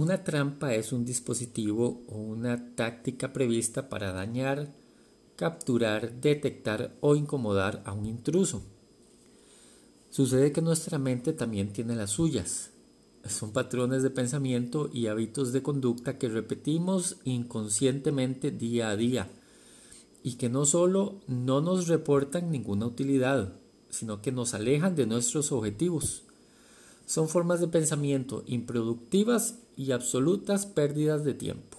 [0.00, 4.72] Una trampa es un dispositivo o una táctica prevista para dañar,
[5.36, 8.62] capturar, detectar o incomodar a un intruso.
[10.08, 12.70] Sucede que nuestra mente también tiene las suyas.
[13.26, 19.28] Son patrones de pensamiento y hábitos de conducta que repetimos inconscientemente día a día
[20.22, 23.52] y que no solo no nos reportan ninguna utilidad,
[23.90, 26.22] sino que nos alejan de nuestros objetivos.
[27.10, 31.78] Son formas de pensamiento improductivas y absolutas pérdidas de tiempo.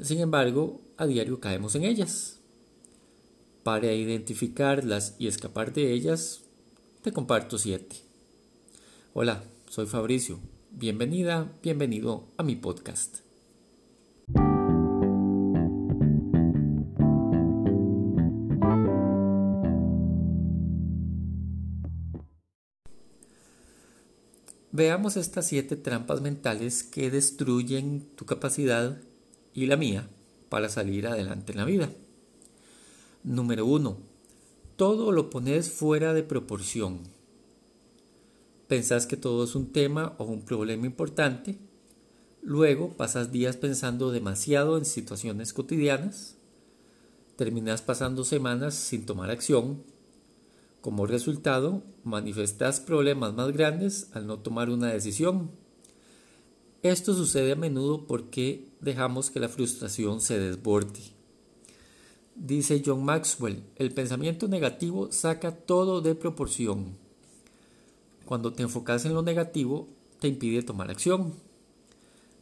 [0.00, 2.38] Sin embargo, a diario caemos en ellas.
[3.64, 6.42] Para identificarlas y escapar de ellas,
[7.02, 7.96] te comparto siete.
[9.12, 10.38] Hola, soy Fabricio.
[10.70, 13.27] Bienvenida, bienvenido a mi podcast.
[24.78, 28.96] Veamos estas siete trampas mentales que destruyen tu capacidad
[29.52, 30.08] y la mía
[30.48, 31.90] para salir adelante en la vida.
[33.24, 33.96] Número 1.
[34.76, 37.00] Todo lo pones fuera de proporción.
[38.68, 41.58] Pensás que todo es un tema o un problema importante.
[42.40, 46.36] Luego pasas días pensando demasiado en situaciones cotidianas.
[47.34, 49.82] Terminas pasando semanas sin tomar acción
[50.80, 55.50] como resultado, manifestas problemas más grandes al no tomar una decisión.
[56.82, 61.00] Esto sucede a menudo porque dejamos que la frustración se desborde.
[62.36, 66.96] Dice John Maxwell, el pensamiento negativo saca todo de proporción.
[68.24, 69.88] Cuando te enfocas en lo negativo,
[70.20, 71.34] te impide tomar acción.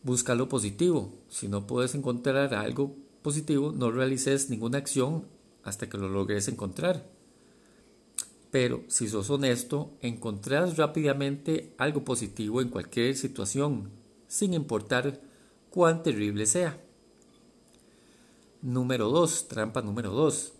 [0.02, 1.10] Busca lo positivo.
[1.30, 5.24] Si no puedes encontrar algo positivo, no realices ninguna acción
[5.64, 7.15] hasta que lo logres encontrar.
[8.56, 13.90] Pero si sos honesto, encontrás rápidamente algo positivo en cualquier situación,
[14.28, 15.20] sin importar
[15.68, 16.82] cuán terrible sea.
[18.62, 20.54] Número 2, trampa número 2.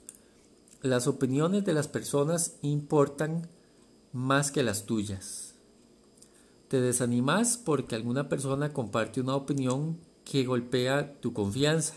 [0.83, 3.49] Las opiniones de las personas importan
[4.13, 5.55] más que las tuyas.
[6.69, 9.97] Te desanimas porque alguna persona comparte una opinión
[10.27, 11.95] que golpea tu confianza.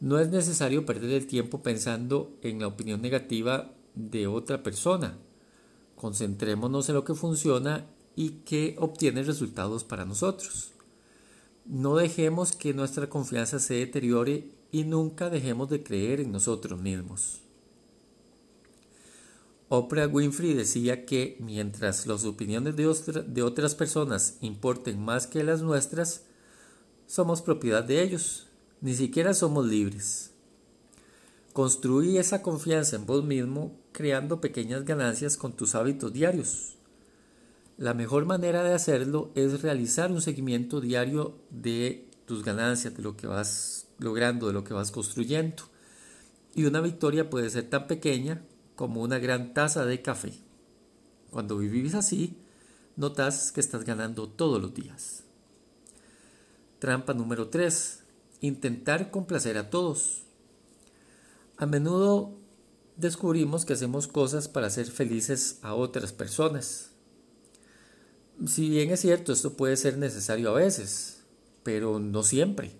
[0.00, 5.18] No es necesario perder el tiempo pensando en la opinión negativa de otra persona.
[5.96, 10.72] Concentrémonos en lo que funciona y que obtiene resultados para nosotros.
[11.64, 17.40] No dejemos que nuestra confianza se deteriore y nunca dejemos de creer en nosotros mismos.
[19.68, 25.62] Oprah Winfrey decía que mientras las opiniones de, de otras personas importen más que las
[25.62, 26.24] nuestras,
[27.06, 28.46] somos propiedad de ellos,
[28.80, 30.33] ni siquiera somos libres.
[31.54, 36.78] Construí esa confianza en vos mismo creando pequeñas ganancias con tus hábitos diarios.
[37.76, 43.16] La mejor manera de hacerlo es realizar un seguimiento diario de tus ganancias, de lo
[43.16, 45.62] que vas logrando, de lo que vas construyendo.
[46.56, 48.42] Y una victoria puede ser tan pequeña
[48.74, 50.32] como una gran taza de café.
[51.30, 52.36] Cuando vivís así,
[52.96, 55.22] notas que estás ganando todos los días.
[56.80, 58.00] Trampa número 3.
[58.40, 60.23] Intentar complacer a todos.
[61.56, 62.32] A menudo
[62.96, 66.90] descubrimos que hacemos cosas para hacer felices a otras personas.
[68.46, 71.22] Si bien es cierto, esto puede ser necesario a veces,
[71.62, 72.72] pero no siempre.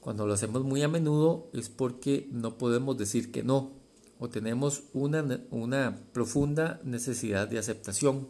[0.00, 3.72] Cuando lo hacemos muy a menudo es porque no podemos decir que no
[4.18, 8.28] o tenemos una, una profunda necesidad de aceptación.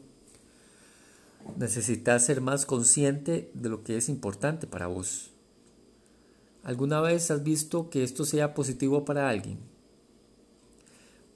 [1.57, 5.31] Necesitas ser más consciente de lo que es importante para vos.
[6.67, 9.61] ¿Alguna vez has visto que esto sea positivo para alguien?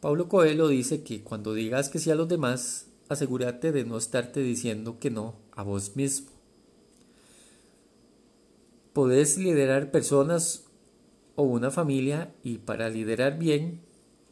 [0.01, 4.41] Pablo Coelho dice que cuando digas que sí a los demás, asegúrate de no estarte
[4.41, 6.33] diciendo que no a vos mismo.
[8.93, 10.65] Podés liderar personas
[11.37, 13.83] o una familia y para liderar bien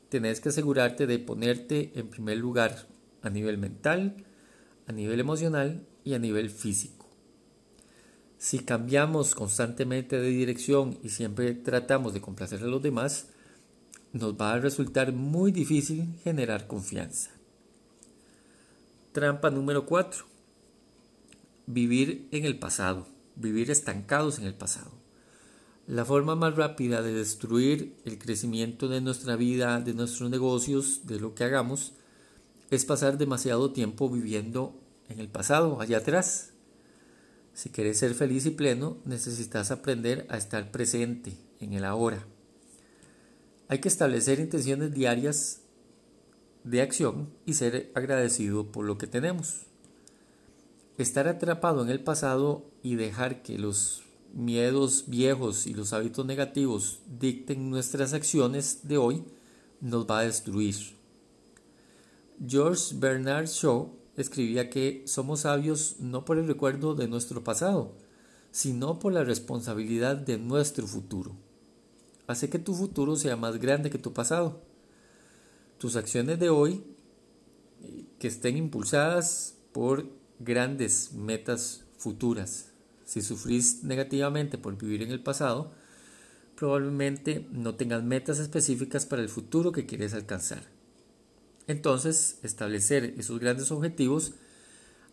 [0.09, 2.89] tenés que asegurarte de ponerte en primer lugar
[3.23, 4.17] a nivel mental,
[4.89, 6.98] a nivel emocional y a nivel físico.
[8.39, 13.27] Si cambiamos constantemente de dirección y siempre tratamos de complacer a los demás,
[14.13, 17.31] nos va a resultar muy difícil generar confianza.
[19.13, 20.25] Trampa número 4.
[21.67, 24.93] Vivir en el pasado, vivir estancados en el pasado.
[25.89, 31.19] La forma más rápida de destruir el crecimiento de nuestra vida, de nuestros negocios, de
[31.19, 31.93] lo que hagamos,
[32.71, 36.53] es pasar demasiado tiempo viviendo en el pasado, allá atrás,
[37.59, 42.25] si quieres ser feliz y pleno, necesitas aprender a estar presente en el ahora.
[43.67, 45.63] Hay que establecer intenciones diarias
[46.63, 49.63] de acción y ser agradecido por lo que tenemos.
[50.99, 57.01] estar atrapado en el pasado y dejar que los miedos viejos y los hábitos negativos
[57.19, 59.25] dicten nuestras acciones de hoy
[59.81, 60.77] nos va a destruir.
[62.47, 67.95] George Bernard Shaw escribía que somos sabios no por el recuerdo de nuestro pasado,
[68.51, 71.37] sino por la responsabilidad de nuestro futuro.
[72.27, 74.61] Hace que tu futuro sea más grande que tu pasado.
[75.79, 76.83] Tus acciones de hoy,
[78.19, 80.07] que estén impulsadas por
[80.39, 82.71] grandes metas futuras.
[83.05, 85.73] Si sufrís negativamente por vivir en el pasado,
[86.57, 90.78] probablemente no tengas metas específicas para el futuro que quieres alcanzar.
[91.69, 94.33] Entonces, establecer esos grandes objetivos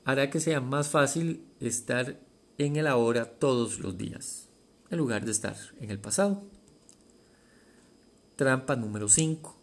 [0.06, 2.18] hará que sea más fácil estar
[2.58, 4.48] en el ahora todos los días,
[4.90, 6.42] en lugar de estar en el pasado.
[8.38, 9.56] Trampa número 5.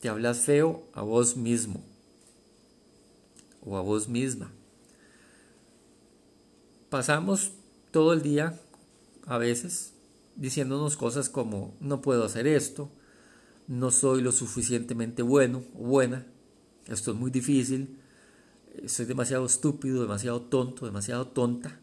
[0.00, 1.84] Te hablas feo a vos mismo
[3.66, 4.52] o a vos misma.
[6.90, 7.52] Pasamos
[7.90, 8.58] todo el día,
[9.26, 9.94] a veces,
[10.36, 12.88] diciéndonos cosas como no puedo hacer esto,
[13.70, 16.26] no soy lo suficientemente bueno o buena,
[16.88, 17.96] esto es muy difícil,
[18.86, 21.78] soy demasiado estúpido, demasiado tonto, demasiado tonta.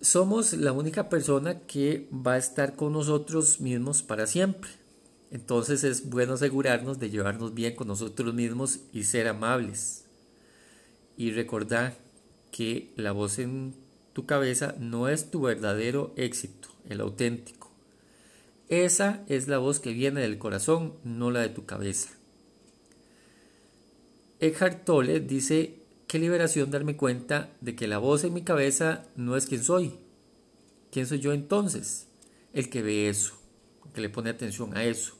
[0.00, 4.70] Somos la única persona que va a estar con nosotros mismos para siempre.
[5.30, 10.04] Entonces es bueno asegurarnos de llevarnos bien con nosotros mismos y ser amables.
[11.18, 11.98] Y recordar
[12.50, 13.74] que la voz en
[14.14, 17.65] tu cabeza no es tu verdadero éxito, el auténtico.
[18.68, 22.10] Esa es la voz que viene del corazón, no la de tu cabeza.
[24.40, 25.76] Eckhart Tolle dice,
[26.08, 29.94] qué liberación darme cuenta de que la voz en mi cabeza no es quien soy.
[30.90, 32.08] ¿Quién soy yo entonces?
[32.52, 33.34] El que ve eso,
[33.94, 35.14] que le pone atención a eso.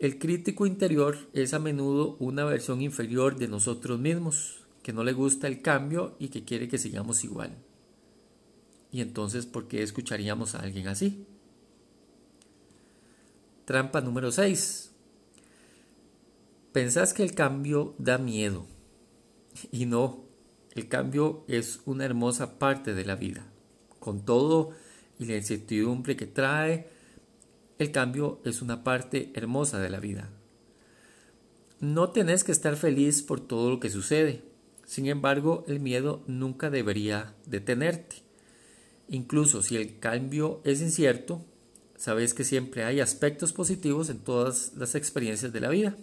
[0.00, 5.12] El crítico interior es a menudo una versión inferior de nosotros mismos, que no le
[5.12, 7.56] gusta el cambio y que quiere que sigamos igual.
[8.90, 11.26] Y entonces, ¿por qué escucharíamos a alguien así?
[13.68, 14.92] Trampa número 6.
[16.72, 18.64] Pensás que el cambio da miedo.
[19.70, 20.24] Y no,
[20.74, 23.46] el cambio es una hermosa parte de la vida.
[23.98, 24.70] Con todo
[25.18, 26.88] y la incertidumbre que trae,
[27.78, 30.30] el cambio es una parte hermosa de la vida.
[31.78, 34.44] No tenés que estar feliz por todo lo que sucede.
[34.86, 38.22] Sin embargo, el miedo nunca debería detenerte.
[39.10, 41.44] Incluso si el cambio es incierto,
[41.98, 45.94] sabes que siempre hay aspectos positivos en todas las experiencias de la vida.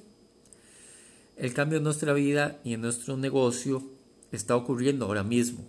[1.37, 3.83] El cambio en nuestra vida y en nuestro negocio
[4.31, 5.65] está ocurriendo ahora mismo.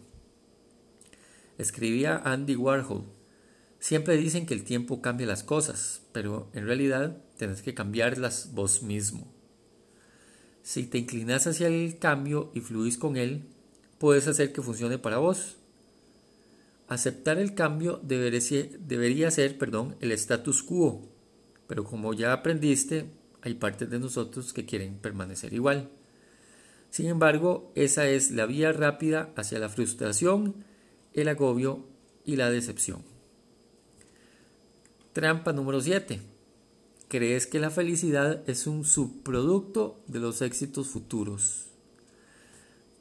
[1.57, 3.07] Escribía Andy Warhol,
[3.79, 8.83] Siempre dicen que el tiempo cambia las cosas, pero en realidad tienes que cambiarlas vos
[8.83, 9.33] mismo.
[10.63, 13.45] Si te inclinas hacia el cambio y fluís con él,
[13.99, 15.57] puedes hacer que funcione para vos.
[16.89, 21.03] Aceptar el cambio debería ser, perdón, el status quo,
[21.67, 23.11] pero como ya aprendiste,
[23.43, 25.91] hay partes de nosotros que quieren permanecer igual.
[26.91, 30.65] Sin embargo, esa es la vía rápida hacia la frustración,
[31.13, 31.85] el agobio
[32.25, 33.03] y la decepción.
[35.13, 36.21] Trampa número 7.
[37.09, 41.67] ¿Crees que la felicidad es un subproducto de los éxitos futuros?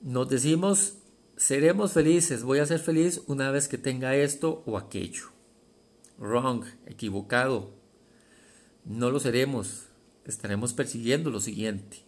[0.01, 0.95] Nos decimos,
[1.37, 5.29] seremos felices, voy a ser feliz una vez que tenga esto o aquello.
[6.17, 7.73] Wrong, equivocado.
[8.85, 9.87] No lo seremos,
[10.25, 12.05] estaremos persiguiendo lo siguiente.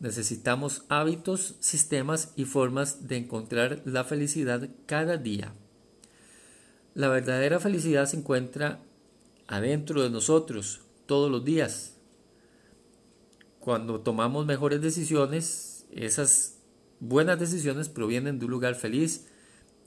[0.00, 5.54] Necesitamos hábitos, sistemas y formas de encontrar la felicidad cada día.
[6.94, 8.80] La verdadera felicidad se encuentra
[9.46, 11.94] adentro de nosotros todos los días.
[13.60, 16.53] Cuando tomamos mejores decisiones, esas
[17.04, 19.26] buenas decisiones provienen de un lugar feliz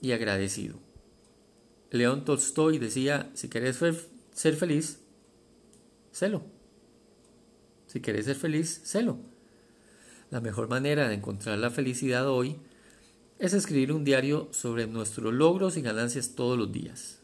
[0.01, 0.79] y agradecido.
[1.91, 3.77] León Tolstoy decía, si querés
[4.33, 5.00] ser feliz,
[6.12, 6.43] sélo.
[7.88, 9.17] Si querés ser feliz, sélo.
[10.29, 12.57] La mejor manera de encontrar la felicidad hoy
[13.39, 17.19] es escribir un diario sobre nuestros logros y ganancias todos los días.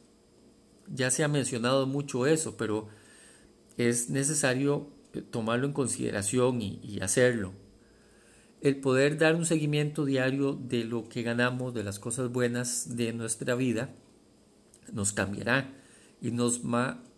[0.87, 2.87] Ya se ha mencionado mucho eso, pero
[3.77, 4.87] es necesario
[5.31, 7.53] tomarlo en consideración y, hacerlo.
[8.63, 13.11] El poder dar un seguimiento diario de lo que ganamos, de las cosas buenas de
[13.11, 13.89] nuestra vida,
[14.93, 15.69] nos cambiará
[16.21, 16.61] y nos,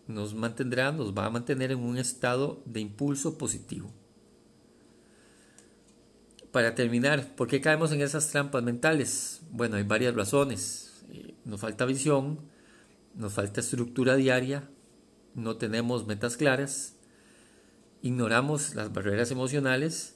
[0.08, 3.92] nos mantendrá, nos va a mantener en un estado de impulso positivo.
[6.50, 9.40] Para terminar, ¿por qué caemos en esas trampas mentales?
[9.52, 11.04] Bueno, hay varias razones.
[11.12, 12.40] Eh, nos falta visión,
[13.14, 14.68] nos falta estructura diaria,
[15.36, 16.96] no tenemos metas claras,
[18.02, 20.15] ignoramos las barreras emocionales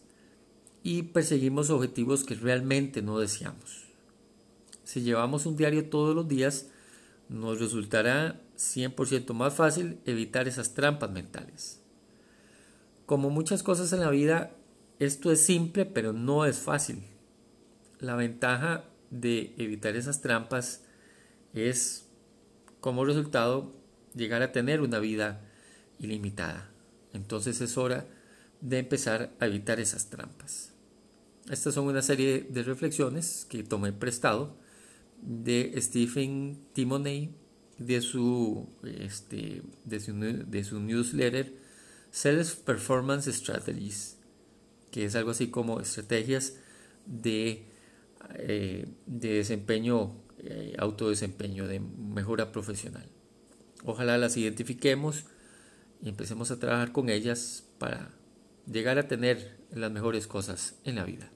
[0.83, 3.85] y perseguimos objetivos que realmente no deseamos.
[4.85, 6.67] Si llevamos un diario todos los días,
[7.29, 11.81] nos resultará 100% más fácil evitar esas trampas mentales.
[13.07, 14.53] Como muchas cosas en la vida,
[14.99, 17.03] esto es simple pero no es fácil.
[17.99, 20.83] La ventaja de evitar esas trampas
[21.53, 22.07] es
[22.81, 23.73] como resultado
[24.15, 25.41] llegar a tener una vida
[25.99, 26.71] ilimitada.
[27.13, 28.07] Entonces es hora
[28.61, 30.70] de empezar a evitar esas trampas.
[31.51, 34.57] Estas son una serie de reflexiones que tomé prestado
[35.21, 37.35] de Stephen Timoney
[37.77, 41.53] de su, este, de su, de su newsletter
[42.13, 44.17] Self Performance Strategies,
[44.93, 46.55] que es algo así como estrategias
[47.07, 47.67] de,
[48.37, 53.09] eh, de desempeño, eh, autodesempeño, de mejora profesional.
[53.85, 55.25] Ojalá las identifiquemos
[56.01, 58.15] y empecemos a trabajar con ellas para
[58.71, 61.33] llegar a tener las mejores cosas en la vida.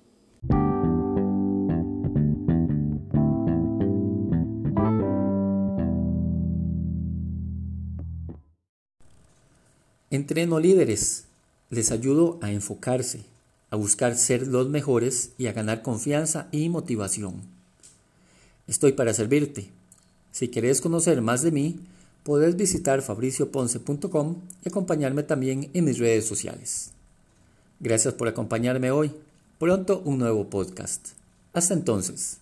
[10.14, 11.24] Entreno líderes.
[11.70, 13.24] Les ayudo a enfocarse,
[13.70, 17.42] a buscar ser los mejores y a ganar confianza y motivación.
[18.68, 19.72] Estoy para servirte.
[20.30, 21.80] Si quieres conocer más de mí,
[22.22, 26.92] podés visitar fabricioponce.com y acompañarme también en mis redes sociales.
[27.80, 29.10] Gracias por acompañarme hoy.
[29.58, 31.08] Pronto un nuevo podcast.
[31.52, 32.38] Hasta entonces.